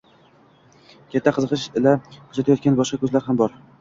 qattiq 1.11 1.37
qiziqish 1.37 1.67
ila 1.81 1.93
kuzatayotgan 2.09 2.81
boshqa 2.81 3.01
ko‘zlar 3.05 3.27
ham 3.29 3.39
bor 3.45 3.55
edi. 3.55 3.63